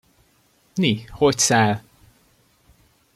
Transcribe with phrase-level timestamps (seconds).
[0.77, 1.81] Ni, hogy száll!